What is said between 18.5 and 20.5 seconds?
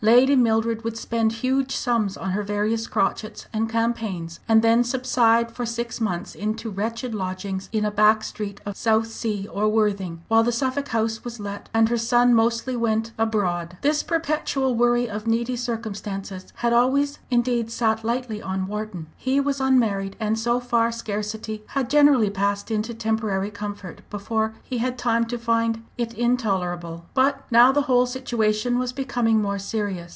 Wharton. He was unmarried, and